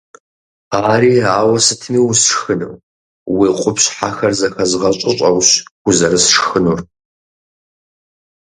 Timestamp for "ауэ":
1.37-1.57